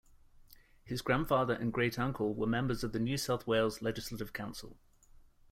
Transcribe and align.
His 0.83 1.03
grandfather 1.03 1.53
and 1.53 1.71
great-uncle 1.71 2.33
were 2.33 2.47
members 2.47 2.83
of 2.83 2.91
the 2.91 2.97
New 2.97 3.17
South 3.17 3.45
Wales 3.45 3.83
Legislative 3.83 4.33
Council. 4.33 4.75